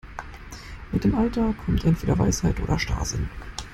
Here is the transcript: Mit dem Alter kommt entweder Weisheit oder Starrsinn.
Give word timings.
Mit 0.91 1.03
dem 1.03 1.13
Alter 1.13 1.53
kommt 1.63 1.85
entweder 1.85 2.17
Weisheit 2.17 2.59
oder 2.59 2.79
Starrsinn. 2.79 3.29